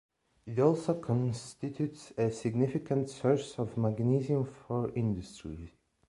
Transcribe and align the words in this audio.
It 0.47 0.57
also 0.57 0.95
constitutes 0.95 2.11
a 2.17 2.31
significant 2.31 3.07
source 3.07 3.59
of 3.59 3.77
magnesium 3.77 4.45
for 4.45 4.91
industry. 4.95 5.75